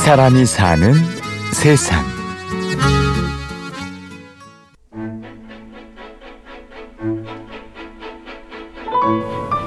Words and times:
사람이 0.00 0.46
사는 0.46 0.94
세상. 1.52 2.02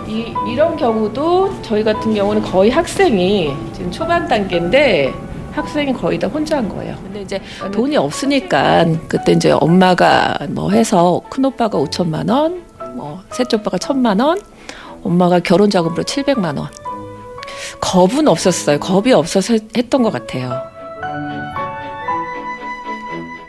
이, 0.07 0.33
이런 0.51 0.75
경우도 0.75 1.61
저희 1.61 1.83
같은 1.83 2.15
경우는 2.15 2.41
거의 2.41 2.71
학생이 2.71 3.53
지금 3.73 3.91
초반 3.91 4.27
단계인데 4.27 5.13
학생이 5.51 5.93
거의 5.93 6.17
다 6.17 6.27
혼자 6.27 6.57
한 6.57 6.67
거예요. 6.67 6.97
근데 7.03 7.21
이제 7.21 7.39
돈이 7.71 7.95
없으니까 7.95 8.85
그때 9.07 9.33
이제 9.33 9.51
엄마가 9.51 10.39
뭐 10.49 10.71
해서 10.71 11.21
큰 11.29 11.45
오빠가 11.45 11.77
5천만 11.77 12.27
원, 12.31 12.63
뭐 12.95 13.21
셋째 13.31 13.57
오빠가 13.57 13.77
천만 13.77 14.19
원, 14.19 14.41
엄마가 15.03 15.39
결혼 15.41 15.69
자금으로 15.69 16.01
700만 16.03 16.57
원. 16.57 16.82
겁은 17.79 18.27
없었어요. 18.27 18.79
겁이 18.79 19.11
없어서 19.13 19.55
했던 19.77 20.03
것 20.03 20.11
같아요. 20.11 20.61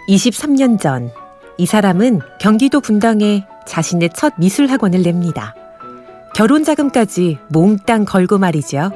23년 0.09 0.79
전, 0.81 1.11
이 1.57 1.67
사람은 1.67 2.21
경기도 2.41 2.81
분당에 2.81 3.47
자신의 3.67 4.11
첫 4.15 4.35
미술 4.39 4.67
학원을 4.67 5.03
냅니다. 5.03 5.55
결혼 6.35 6.65
자금까지 6.65 7.39
몽땅 7.49 8.05
걸고 8.05 8.39
말이죠. 8.39 8.91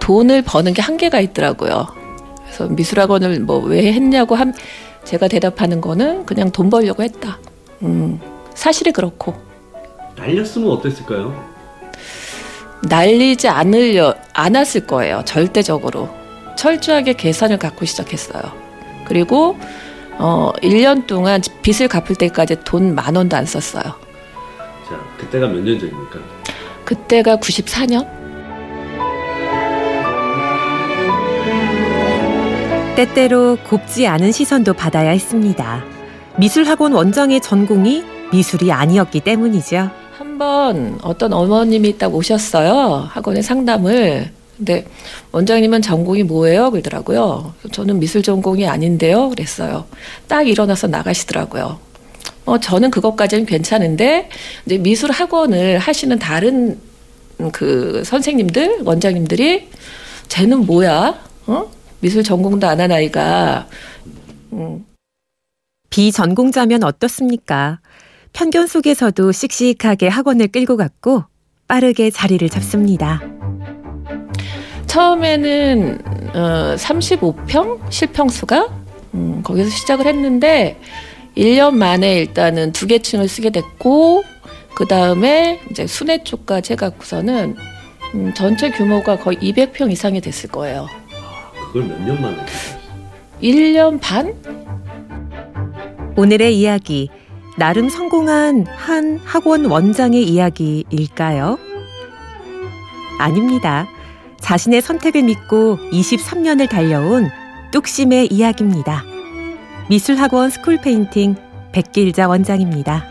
돈을 0.00 0.42
버는 0.42 0.74
게 0.74 0.82
한계가 0.82 1.20
있더라고요. 1.20 1.86
그래서 2.44 2.66
미술학원을 2.68 3.40
뭐 3.40 3.60
왜 3.60 3.92
했냐고 3.92 4.34
함 4.34 4.52
제가 5.04 5.28
대답하는 5.28 5.80
거는 5.80 6.26
그냥 6.26 6.50
돈 6.50 6.68
벌려고 6.70 7.02
했다. 7.02 7.38
음, 7.82 8.20
사실이 8.54 8.92
그렇고 8.92 9.34
날렸으면 10.16 10.70
어땠을까요? 10.70 11.53
날리지 12.88 13.48
않으려 13.48 14.14
않았을 14.32 14.86
거예요. 14.86 15.22
절대적으로 15.24 16.08
철저하게 16.56 17.14
계산을 17.14 17.58
갖고 17.58 17.84
시작했어요. 17.84 18.42
그리고 19.06 19.58
어 20.18 20.52
1년 20.62 21.06
동안 21.06 21.40
빚을 21.62 21.88
갚을 21.88 22.16
때까지 22.16 22.56
돈 22.64 22.94
만 22.94 23.16
원도 23.16 23.36
안 23.36 23.44
썼어요. 23.46 23.82
자, 23.82 25.00
그때가 25.18 25.48
몇 25.48 25.60
년 25.64 25.78
전입니까? 25.78 26.18
그때가 26.84 27.36
94년? 27.38 28.06
때때로 32.96 33.56
곱지 33.64 34.06
않은 34.06 34.30
시선도 34.30 34.74
받아야 34.74 35.10
했습니다. 35.10 35.82
미술학원 36.38 36.92
원장의 36.92 37.40
전공이 37.40 38.04
미술이 38.32 38.70
아니었기 38.70 39.20
때문이죠. 39.20 39.90
한 40.34 40.38
번 40.38 40.98
어떤 41.02 41.32
어머님이 41.32 41.96
딱 41.96 42.12
오셨어요. 42.12 43.08
학원에 43.08 43.40
상담을. 43.40 44.30
근데 44.56 44.84
원장님은 45.30 45.80
전공이 45.82 46.24
뭐예요? 46.24 46.70
그러더라고요. 46.72 47.54
저는 47.70 48.00
미술 48.00 48.22
전공이 48.22 48.66
아닌데요. 48.66 49.28
그랬어요. 49.30 49.86
딱 50.26 50.48
일어나서 50.48 50.88
나가시더라고요. 50.88 51.78
어, 52.46 52.58
저는 52.58 52.90
그것까지는 52.90 53.46
괜찮은데 53.46 54.28
이제 54.66 54.78
미술 54.78 55.12
학원을 55.12 55.78
하시는 55.78 56.18
다른 56.18 56.80
그 57.52 58.02
선생님들, 58.04 58.82
원장님들이 58.84 59.68
쟤는 60.28 60.66
뭐야? 60.66 61.14
어? 61.46 61.70
미술 62.00 62.24
전공도 62.24 62.66
안 62.66 62.80
한 62.80 62.90
아이가 62.90 63.68
음, 64.52 64.84
비전공자면 65.90 66.82
어떻습니까? 66.82 67.78
편견 68.34 68.66
속에서도 68.66 69.30
씩씩하게 69.32 70.08
학원을 70.08 70.48
끌고 70.48 70.76
갔고 70.76 71.22
빠르게 71.68 72.10
자리를 72.10 72.46
잡습니다. 72.50 73.22
처음에는 74.86 75.98
어, 76.34 76.74
35평 76.76 77.90
실평수가 77.90 78.68
음, 79.14 79.42
거기서 79.42 79.70
시작을 79.70 80.06
했는데 80.06 80.78
1년 81.36 81.74
만에 81.74 82.18
일단은 82.18 82.72
두 82.72 82.86
개 82.86 82.98
층을 82.98 83.28
쓰게 83.28 83.50
됐고 83.50 84.22
그 84.74 84.86
다음에 84.86 85.60
이제 85.70 85.86
순회 85.86 86.24
쪽까지 86.24 86.72
해갖고서는 86.72 87.56
음, 88.14 88.34
전체 88.34 88.70
규모가 88.70 89.16
거의 89.18 89.38
200평 89.38 89.90
이상이 89.92 90.20
됐을 90.20 90.50
거예요. 90.50 90.88
그걸 91.72 91.84
몇 91.84 92.00
년 92.04 92.20
만에? 92.20 92.36
1년 93.40 94.00
반? 94.00 94.34
오늘의 96.16 96.56
이야기 96.58 97.10
나름 97.56 97.88
성공한 97.88 98.66
한 98.66 99.20
학원 99.24 99.66
원장의 99.66 100.24
이야기일까요? 100.24 101.58
아닙니다. 103.18 103.86
자신의 104.40 104.82
선택을 104.82 105.22
믿고 105.22 105.78
23년을 105.92 106.68
달려온 106.68 107.30
뚝심의 107.70 108.32
이야기입니다. 108.32 109.04
미술학원 109.88 110.50
스쿨페인팅 110.50 111.36
백길자 111.72 112.28
원장입니다. 112.28 113.04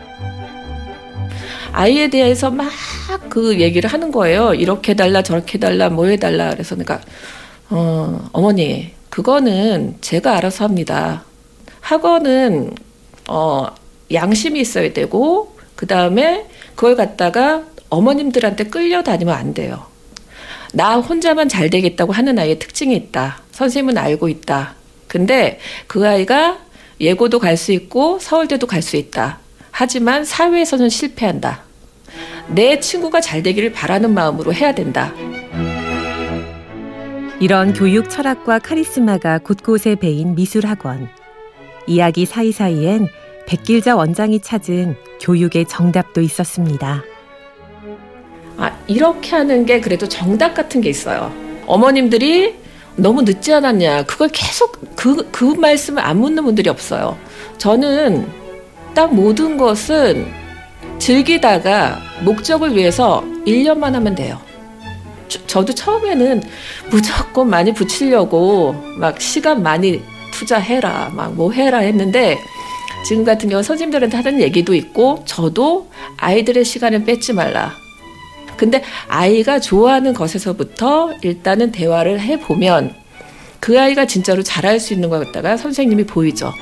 아이에 1.72 2.08
대해서 2.08 2.50
막 2.50 2.70
그 3.34 3.58
얘기를 3.58 3.92
하는 3.92 4.12
거예요. 4.12 4.54
이렇게 4.54 4.92
해달라, 4.92 5.20
저렇게 5.22 5.54
해달라, 5.54 5.90
뭐 5.90 6.06
해달라. 6.06 6.50
그래서 6.50 6.76
내가, 6.76 7.00
어, 7.68 8.28
어머니, 8.32 8.92
그거는 9.10 9.96
제가 10.00 10.36
알아서 10.36 10.64
합니다. 10.64 11.24
학원은, 11.80 12.72
어, 13.28 13.66
양심이 14.14 14.60
있어야 14.60 14.92
되고, 14.92 15.56
그 15.76 15.86
다음에 15.86 16.46
그걸 16.74 16.96
갖다가 16.96 17.64
어머님들한테 17.90 18.64
끌려다니면 18.64 19.34
안 19.34 19.54
돼요. 19.54 19.86
나 20.72 20.96
혼자만 20.96 21.48
잘 21.48 21.70
되겠다고 21.70 22.12
하는 22.12 22.38
아이의 22.38 22.58
특징이 22.58 22.96
있다. 22.96 23.42
선생님은 23.52 23.96
알고 23.98 24.28
있다. 24.28 24.74
근데 25.06 25.60
그 25.86 26.06
아이가 26.08 26.58
예고도 27.00 27.38
갈 27.38 27.56
수 27.56 27.72
있고 27.72 28.18
서울대도 28.20 28.66
갈 28.66 28.82
수 28.82 28.96
있다. 28.96 29.38
하지만 29.70 30.24
사회에서는 30.24 30.88
실패한다. 30.88 31.62
내 32.48 32.80
친구가 32.80 33.20
잘 33.20 33.42
되기를 33.42 33.72
바라는 33.72 34.12
마음으로 34.14 34.52
해야 34.52 34.74
된다. 34.74 35.12
이런 37.40 37.72
교육 37.72 38.10
철학과 38.10 38.58
카리스마가 38.58 39.38
곳곳에 39.38 39.96
배인 39.96 40.34
미술학원. 40.34 41.08
이야기 41.86 42.26
사이사이엔 42.26 43.08
백길자 43.46 43.96
원장이 43.96 44.40
찾은 44.40 44.96
교육의 45.20 45.66
정답도 45.66 46.20
있었습니다. 46.20 47.04
아, 48.56 48.70
이렇게 48.86 49.36
하는 49.36 49.66
게 49.66 49.80
그래도 49.80 50.08
정답 50.08 50.54
같은 50.54 50.80
게 50.80 50.88
있어요. 50.88 51.32
어머님들이 51.66 52.54
너무 52.96 53.22
늦지 53.22 53.52
않았냐. 53.52 54.04
그걸 54.04 54.28
계속 54.28 54.78
그, 54.94 55.28
그 55.30 55.44
말씀을 55.44 56.02
안 56.04 56.18
묻는 56.18 56.44
분들이 56.44 56.70
없어요. 56.70 57.18
저는 57.58 58.26
딱 58.94 59.12
모든 59.12 59.56
것은 59.56 60.26
즐기다가 60.98 62.00
목적을 62.22 62.76
위해서 62.76 63.24
1년만 63.46 63.92
하면 63.92 64.14
돼요. 64.14 64.40
저, 65.46 65.64
도 65.64 65.74
처음에는 65.74 66.42
무조건 66.90 67.50
많이 67.50 67.74
붙이려고 67.74 68.74
막 68.98 69.20
시간 69.20 69.62
많이 69.62 70.02
투자해라, 70.30 71.10
막 71.14 71.32
뭐 71.32 71.50
해라 71.52 71.78
했는데 71.78 72.38
지금 73.04 73.22
같은 73.22 73.50
경우 73.50 73.62
선생님들한테 73.62 74.16
하는 74.16 74.40
얘기도 74.40 74.74
있고 74.74 75.22
저도 75.26 75.90
아이들의 76.16 76.64
시간을 76.64 77.04
뺏지 77.04 77.34
말라. 77.34 77.72
근데 78.56 78.82
아이가 79.08 79.60
좋아하는 79.60 80.14
것에서부터 80.14 81.12
일단은 81.22 81.70
대화를 81.70 82.18
해보면 82.20 82.94
그 83.60 83.78
아이가 83.78 84.06
진짜로 84.06 84.42
잘할 84.42 84.80
수 84.80 84.94
있는 84.94 85.10
것 85.10 85.18
같다가 85.18 85.56
선생님이 85.56 86.04
보이죠. 86.04 86.52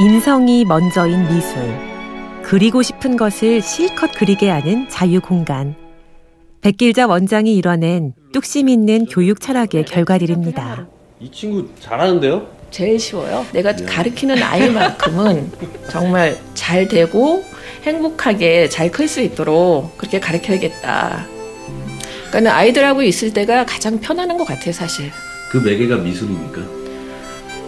인성이 0.00 0.64
먼저인 0.64 1.28
미술. 1.28 1.62
그리고 2.42 2.82
싶은 2.82 3.16
것을 3.16 3.62
실컷 3.62 4.10
그리게 4.16 4.48
하는 4.48 4.88
자유 4.88 5.20
공간. 5.20 5.76
백길자 6.60 7.06
원장이 7.06 7.54
이뤄낸 7.54 8.14
뚝심 8.32 8.68
있는 8.68 9.06
교육 9.06 9.40
철학의 9.40 9.84
결과들입니다. 9.84 10.86
이 11.20 11.30
친구 11.30 11.68
잘하는데요? 11.78 12.61
제일 12.72 12.98
쉬워요. 12.98 13.46
내가 13.52 13.76
가르치는 13.76 14.42
아이만큼은 14.42 15.52
정말 15.90 16.38
잘 16.54 16.88
되고 16.88 17.44
행복하게 17.84 18.68
잘 18.68 18.90
클 18.90 19.06
수 19.06 19.20
있도록 19.20 19.96
그렇게 19.98 20.18
가르쳐야겠다. 20.18 21.26
그러니까 22.30 22.56
아이들하고 22.56 23.02
있을 23.02 23.32
때가 23.32 23.66
가장 23.66 24.00
편안한 24.00 24.38
것 24.38 24.44
같아요, 24.44 24.72
사실. 24.72 25.10
그 25.50 25.58
매개가 25.58 25.98
미술입니까? 25.98 26.62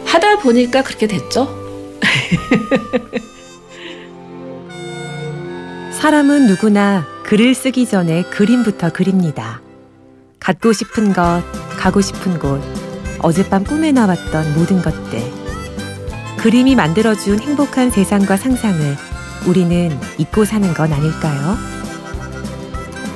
하다 0.07 0.39
보니까 0.39 0.83
그렇게 0.83 1.07
됐죠. 1.07 1.63
사람은 5.93 6.47
누구나 6.47 7.07
글을 7.25 7.55
쓰기 7.55 7.87
전에 7.87 8.23
그림부터 8.25 8.91
그립니다. 8.93 9.61
갖고 10.41 10.73
싶은 10.73 11.13
것, 11.13 11.43
가고 11.79 12.01
싶은 12.01 12.39
곳, 12.39 12.61
어젯밤 13.25 13.65
꿈에 13.65 13.91
나왔던 13.91 14.55
모든 14.55 14.83
것들. 14.83 15.23
그림이 16.37 16.75
만들어준 16.75 17.41
행복한 17.41 17.91
세상과 17.91 18.37
상상을 18.37 18.97
우리는 19.47 19.99
잊고 20.19 20.45
사는 20.45 20.75
건 20.75 20.93
아닐까요? 20.93 21.57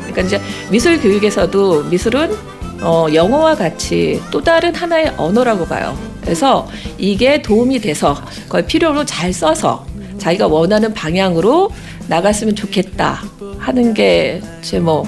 그러니까 0.01 0.23
이제 0.23 0.41
미술 0.71 0.99
교육에서도 0.99 1.85
미술은 1.85 2.35
어, 2.81 3.07
영어와 3.13 3.55
같이 3.57 4.23
또 4.31 4.43
다른 4.43 4.75
하나의 4.75 5.13
언어라고 5.19 5.67
봐요. 5.67 5.97
그래서 6.23 6.67
이게 6.97 7.43
도움이 7.43 7.81
돼서 7.81 8.17
그걸 8.45 8.65
필요로 8.67 9.05
잘 9.05 9.33
써서 9.33 9.85
자기가 10.17 10.47
원하는 10.47 10.95
방향으로 10.95 11.71
나갔으면 12.09 12.57
좋겠다 12.57 13.23
하는 13.59 13.93
게 13.93 14.41
제 14.63 14.79
뭐 14.81 15.05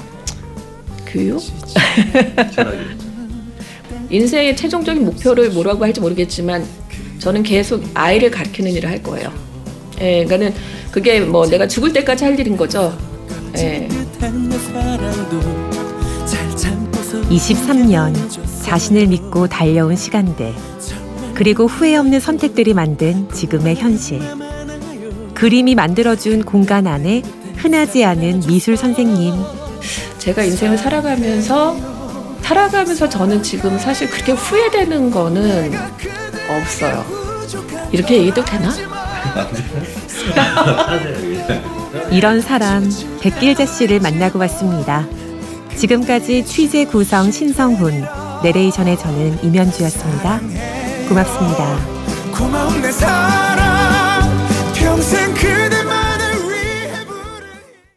교육. 1.07 1.41
인생의 4.11 4.57
최종적인 4.57 5.05
목표를 5.05 5.51
뭐라고 5.51 5.85
할지 5.85 6.01
모르겠지만 6.01 6.67
저는 7.19 7.43
계속 7.43 7.83
아이를 7.95 8.31
가르치는 8.31 8.73
일을 8.73 8.91
할 8.91 9.03
거예요. 9.03 9.33
예, 10.01 10.25
그러니까는 10.25 10.55
그게 10.91 11.21
뭐 11.21 11.47
내가 11.47 11.69
죽을 11.69 11.93
때까지 11.93 12.25
할 12.25 12.39
일인 12.39 12.57
거죠. 12.57 12.97
예. 13.59 13.89
23년 17.31 18.15
자신을 18.63 19.07
믿고 19.07 19.47
달려온 19.47 19.97
시간들 19.97 20.53
그리고 21.35 21.67
후회 21.67 21.97
없는 21.97 22.19
선택들이 22.21 22.75
만든 22.75 23.29
지금의 23.33 23.77
현실 23.77 24.21
그림이 25.35 25.75
만들어준 25.75 26.45
공간 26.45 26.87
안에 26.87 27.23
흔하지 27.57 28.05
않은 28.05 28.41
미술 28.47 28.77
선생님 28.77 29.35
제가 30.19 30.43
인생을 30.45 30.77
살아가면서 30.77 32.00
살아가면서 32.51 33.09
저는 33.09 33.43
지금 33.45 33.79
사실 33.79 34.11
그렇게 34.11 34.33
후회되는 34.33 35.13
거는 35.13 35.73
없어요. 36.49 37.05
이렇게 37.93 38.17
얘기도 38.19 38.45
되나? 38.45 38.75
이런 42.11 42.41
사람 42.41 42.91
백길자 43.21 43.67
씨를 43.67 44.01
만나고 44.01 44.41
왔습니다. 44.41 45.07
지금까지 45.77 46.45
취재 46.45 46.87
구성 46.87 47.31
신성훈 47.31 48.05
내레이션의 48.43 48.99
저는 48.99 49.45
임현주였습니다. 49.45 50.41
고맙습니다. 51.09 51.79
고마운 52.37 52.83
내 52.83 52.91
사랑 52.91 53.60